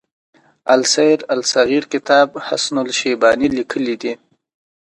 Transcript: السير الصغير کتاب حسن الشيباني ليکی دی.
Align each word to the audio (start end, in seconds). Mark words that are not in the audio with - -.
السير 0.75 1.17
الصغير 1.35 1.83
کتاب 1.91 2.29
حسن 2.47 2.75
الشيباني 2.87 3.47
ليکی 3.55 3.95
دی. 4.01 4.13